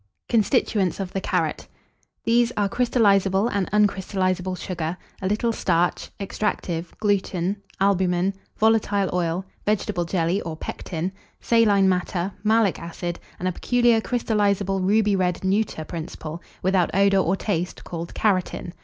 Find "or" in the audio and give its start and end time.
10.41-10.57, 17.23-17.35